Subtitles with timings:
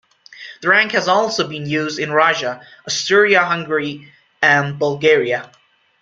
[0.63, 5.51] The rank has also been used in Russia, Austria-Hungary, and Bulgaria.